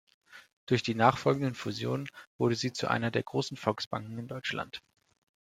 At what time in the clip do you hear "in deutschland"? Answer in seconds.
4.17-4.81